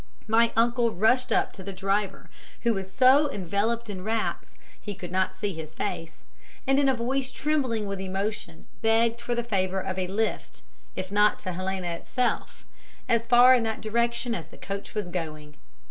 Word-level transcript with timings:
My 0.27 0.51
uncle 0.55 0.89
rushed 0.95 1.31
up 1.31 1.53
to 1.53 1.61
the 1.61 1.71
driver, 1.73 2.27
who 2.61 2.73
was 2.73 2.91
so 2.91 3.29
enveloped 3.31 3.87
in 3.87 4.03
wraps, 4.03 4.55
he 4.81 4.95
could 4.95 5.11
not 5.11 5.35
see 5.35 5.53
his 5.53 5.75
face, 5.75 6.23
and 6.65 6.79
in 6.79 6.89
a 6.89 6.95
voice 6.95 7.29
trembling 7.29 7.85
with 7.85 8.01
emotion 8.01 8.65
begged 8.81 9.21
for 9.21 9.35
the 9.35 9.43
favour 9.43 9.79
of 9.79 9.99
a 9.99 10.07
lift 10.07 10.63
if 10.95 11.11
not 11.11 11.37
to 11.41 11.53
Helena 11.53 11.89
itself, 11.91 12.65
as 13.07 13.27
far 13.27 13.53
in 13.53 13.61
that 13.61 13.79
direction 13.79 14.33
as 14.33 14.47
the 14.47 14.57
coach 14.57 14.95
was 14.95 15.07
going. 15.07 15.55